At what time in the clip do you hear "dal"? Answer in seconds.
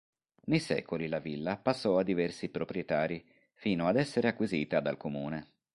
4.79-4.97